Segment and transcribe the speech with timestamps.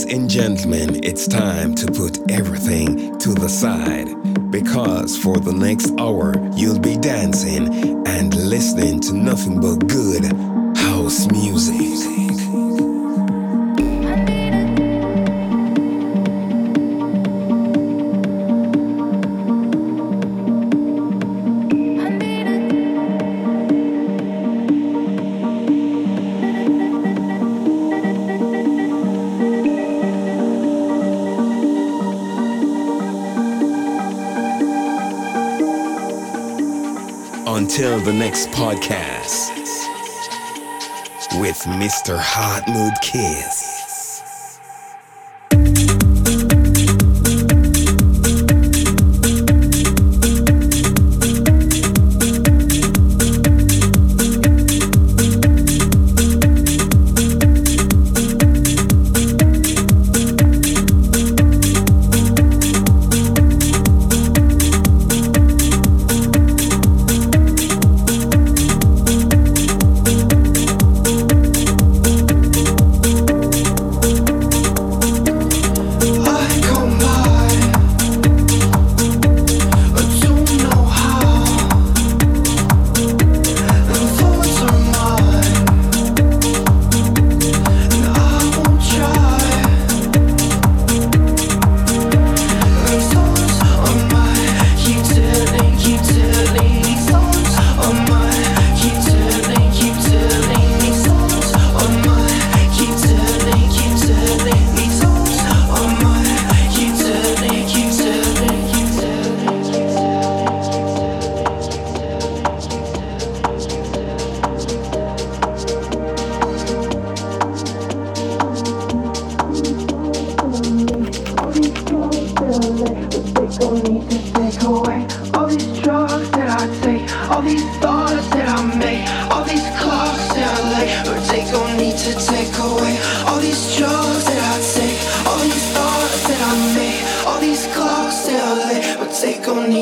[0.00, 4.08] Ladies and gentlemen, it's time to put everything to the side
[4.50, 10.24] because for the next hour you'll be dancing and listening to nothing but good
[10.74, 11.79] house music.
[38.04, 39.50] The next podcast
[41.38, 42.18] with Mr.
[42.18, 43.69] Hot Mood Kiss.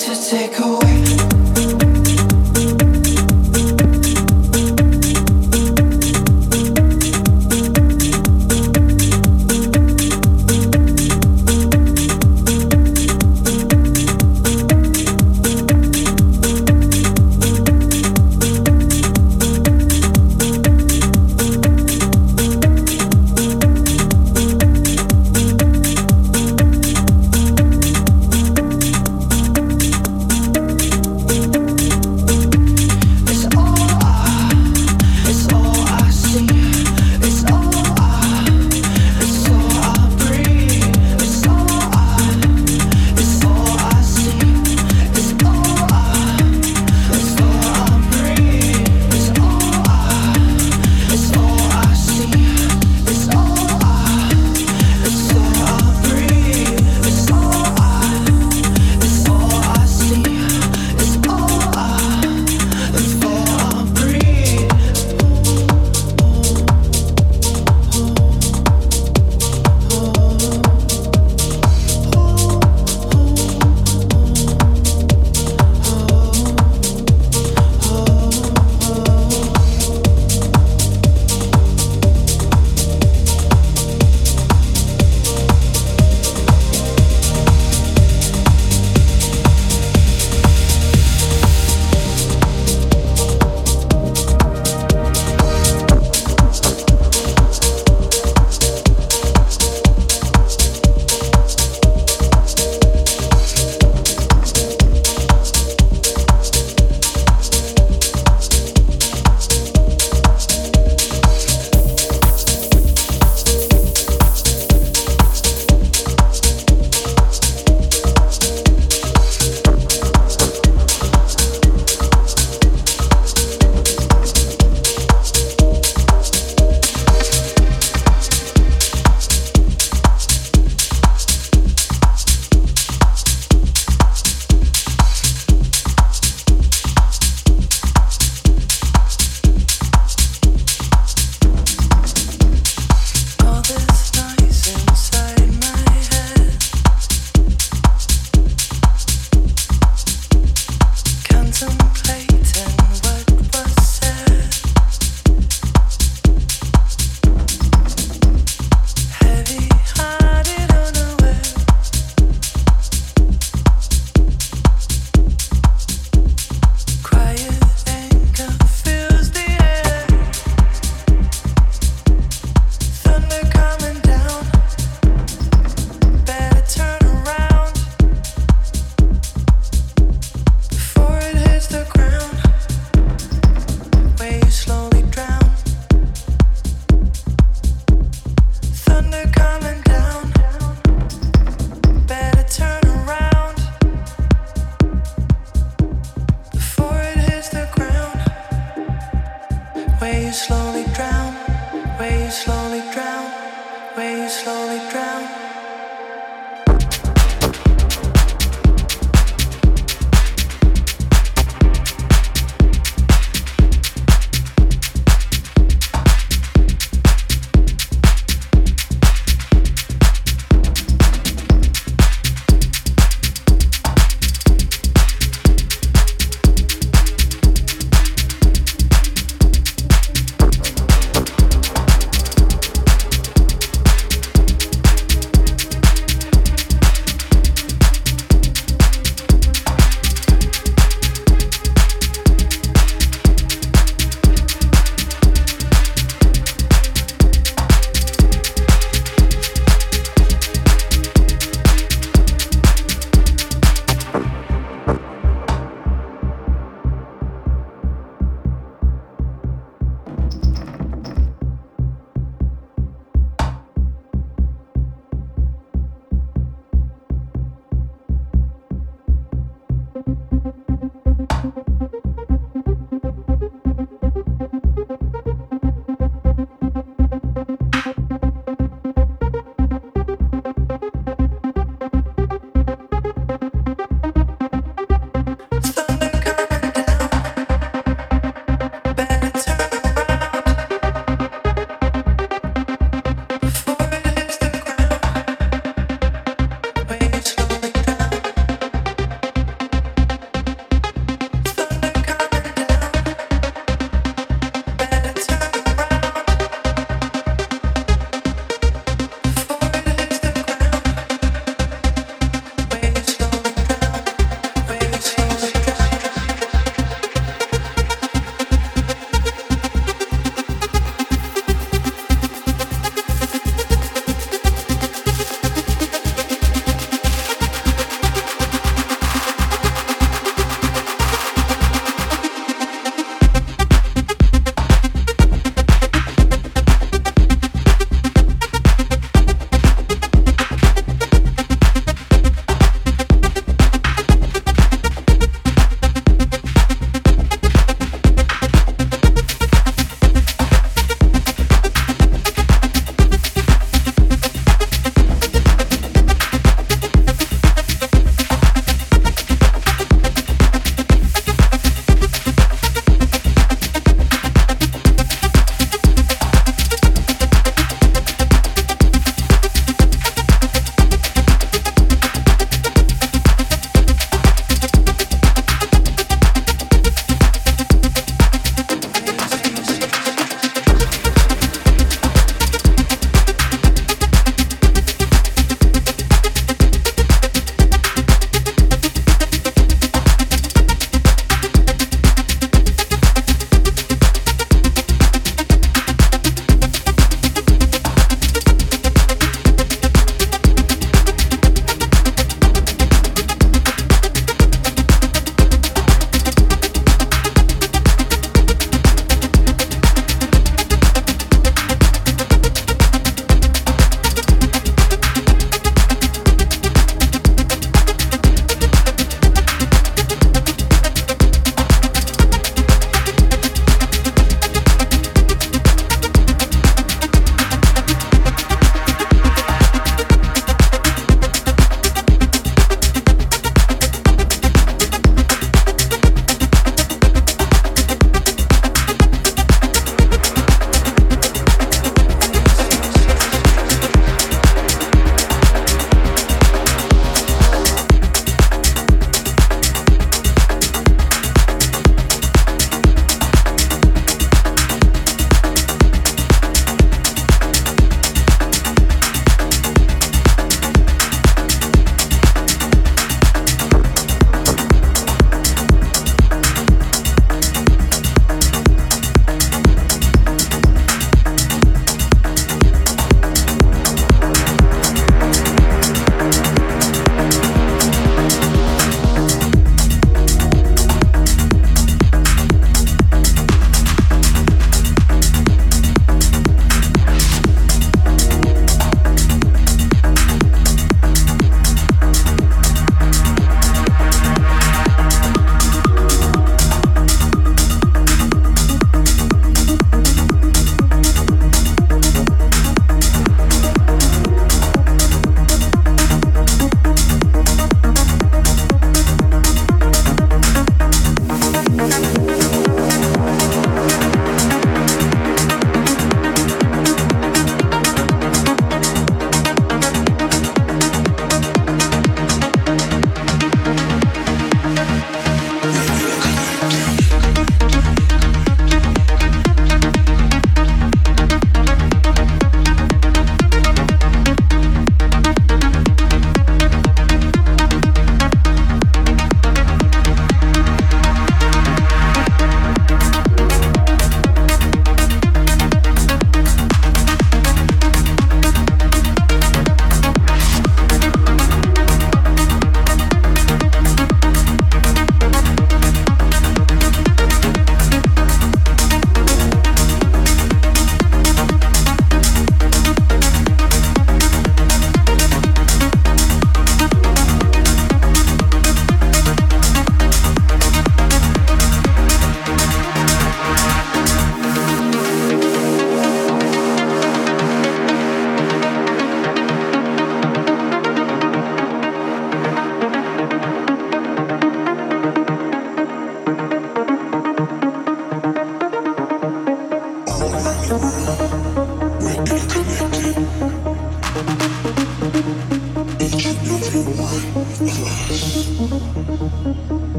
[0.00, 0.89] to take away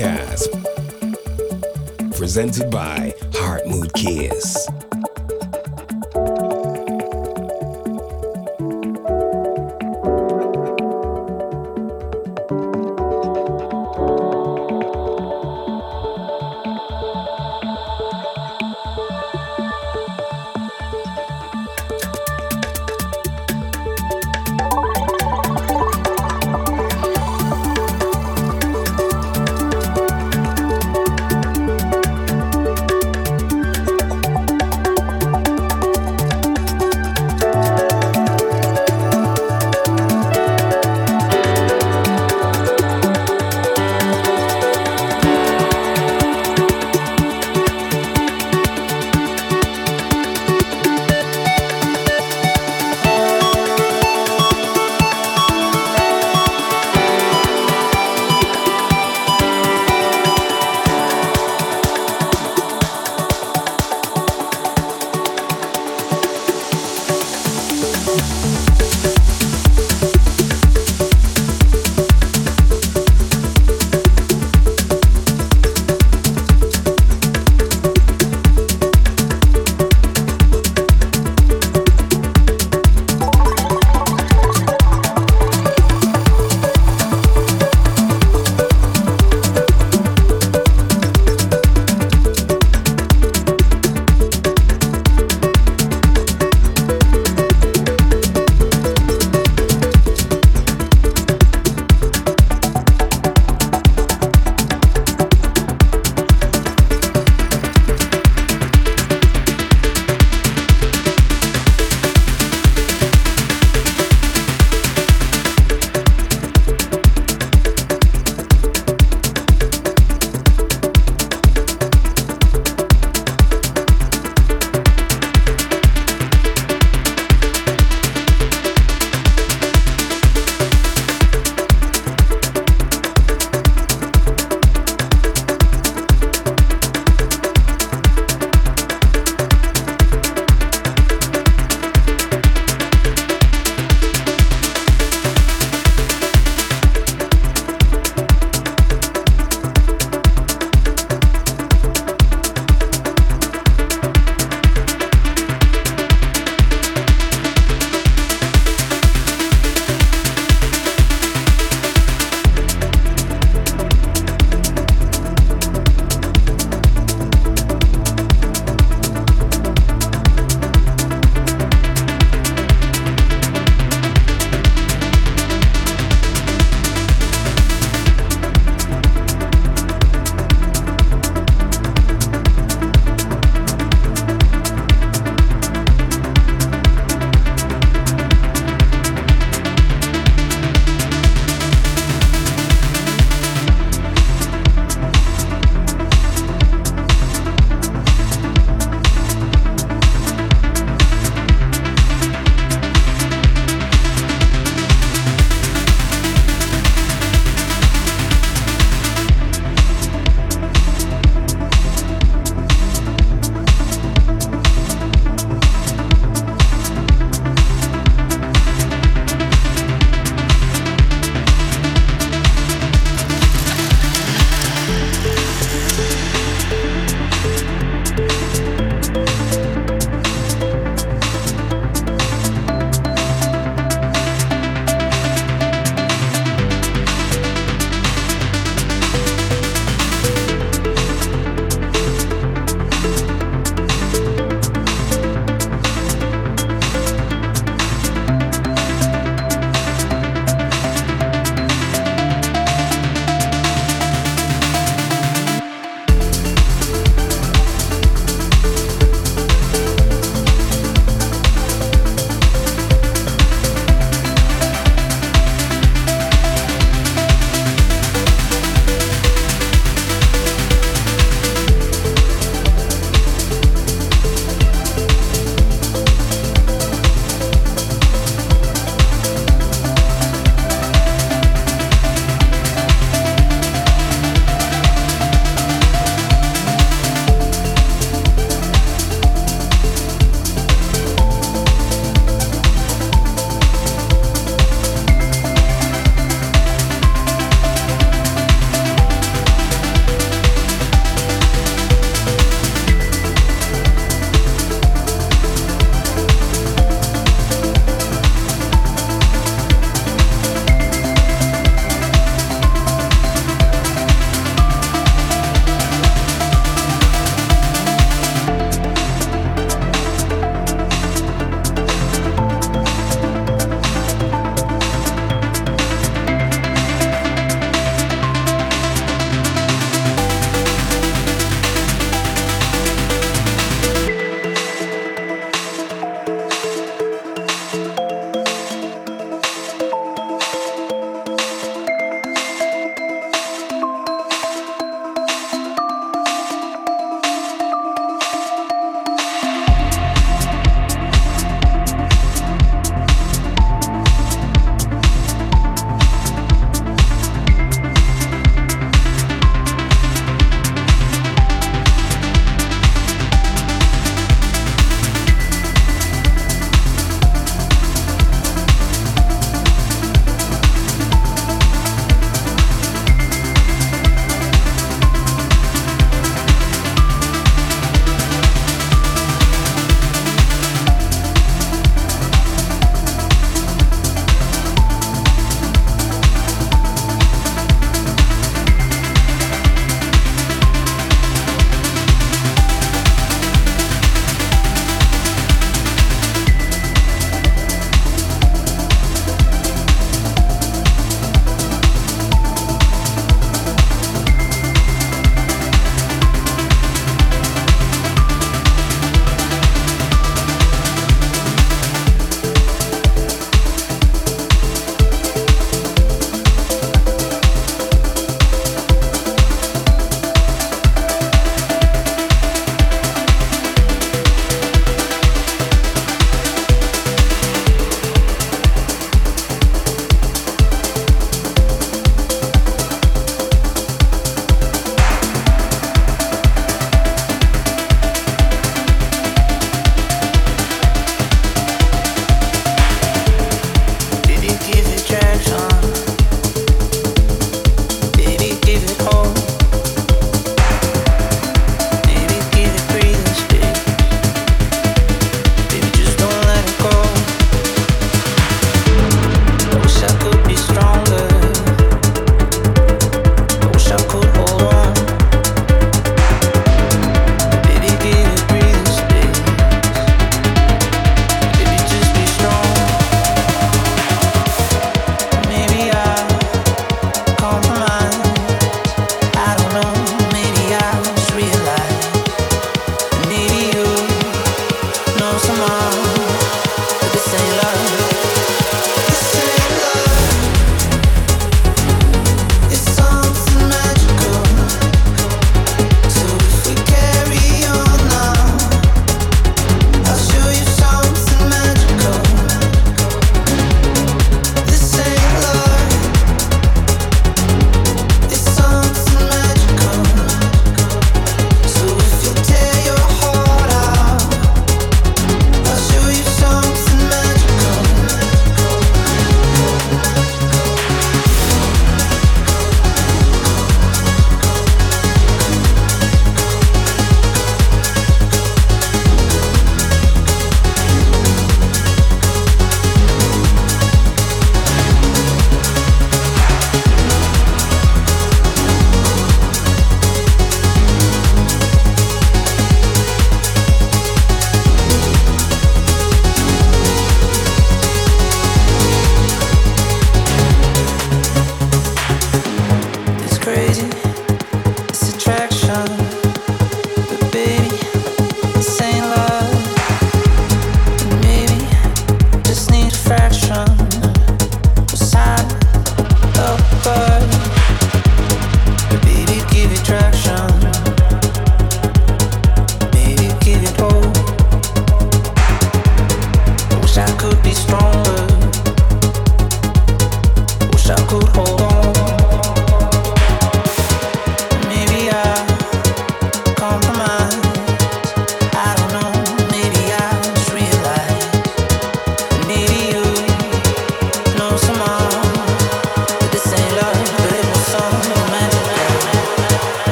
[0.00, 0.48] Podcast.
[2.16, 4.79] Presented by Heart Mood Kiss.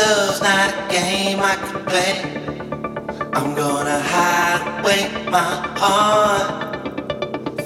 [0.00, 2.14] Love's not a game I can play.
[3.36, 5.02] I'm gonna hide away
[5.36, 6.48] my heart.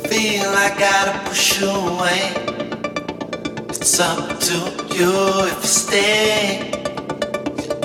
[0.09, 2.23] Feel I gotta push you away.
[3.69, 4.57] It's up to
[4.97, 5.13] you
[5.51, 6.71] if you stay.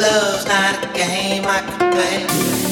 [0.03, 2.68] Love's not a game I can play.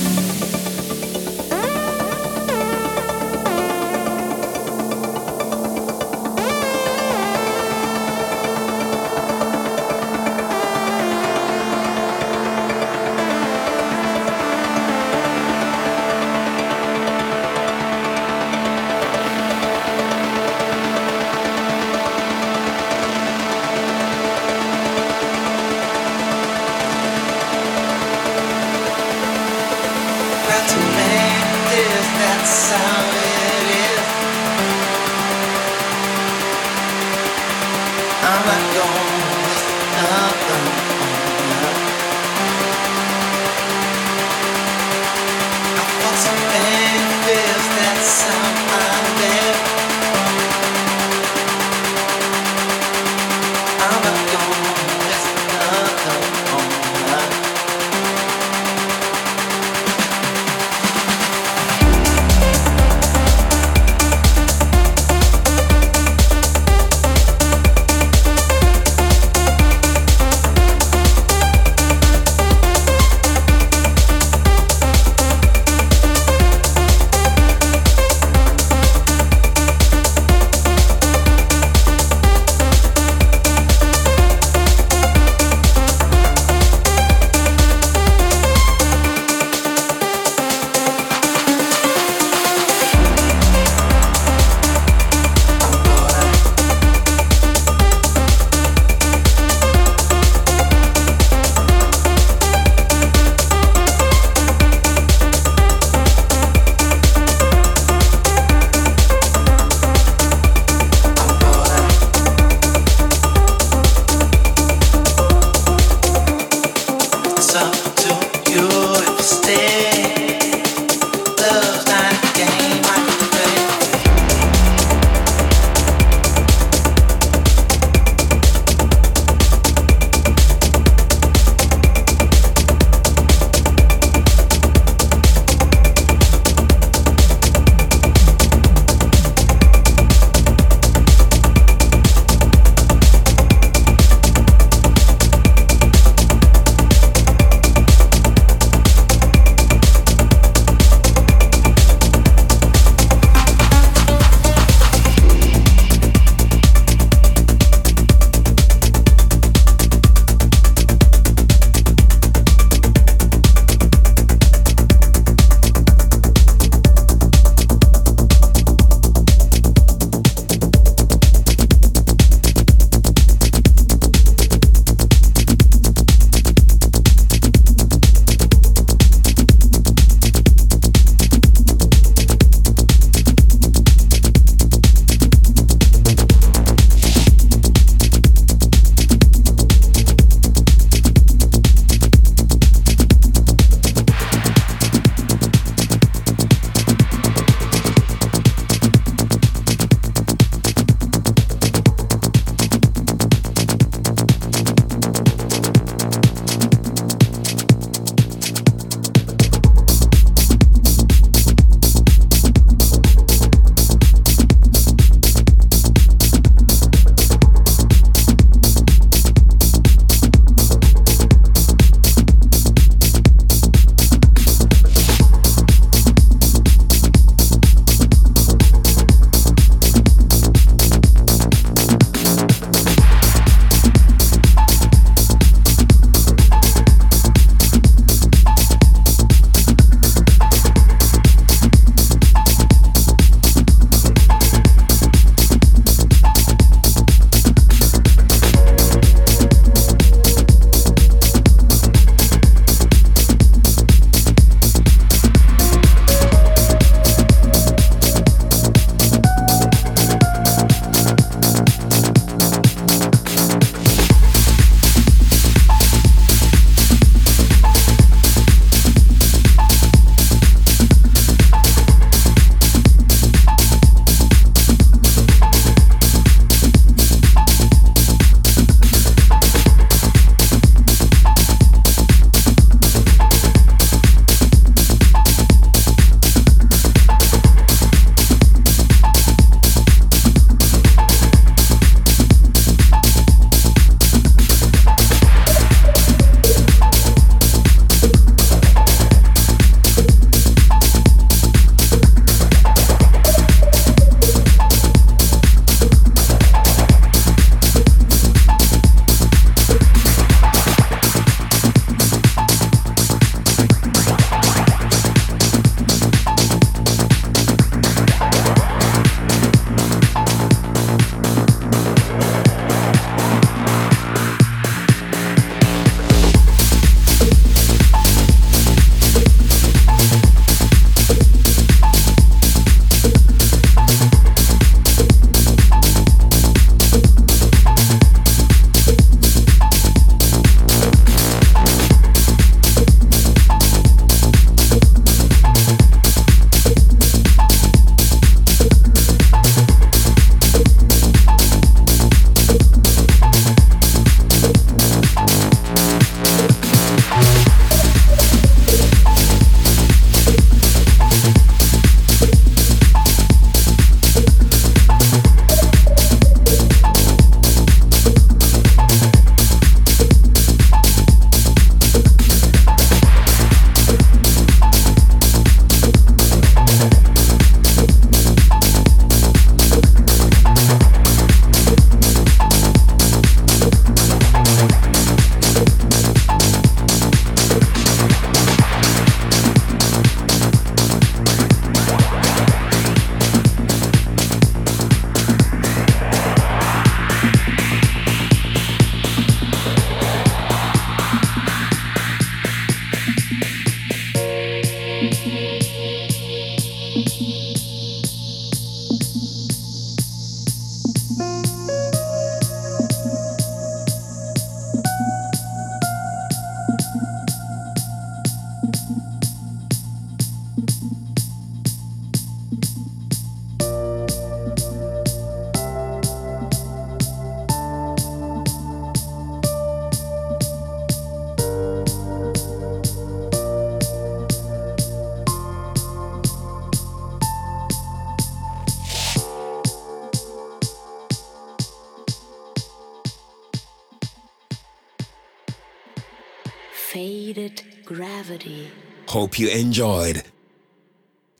[448.27, 448.69] Gravity.
[449.07, 450.23] Hope you enjoyed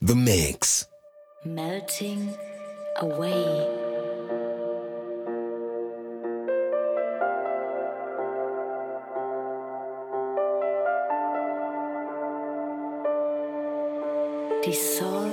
[0.01, 0.85] the mix.
[1.43, 2.33] Melting
[3.01, 3.73] away.
[14.63, 15.26] dissolve.